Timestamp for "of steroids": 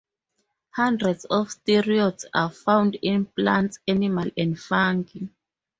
1.25-2.25